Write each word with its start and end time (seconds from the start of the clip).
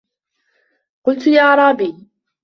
قُلْتُ 1.03 1.27
لِأَعْرَابِيٍّ 1.27 2.07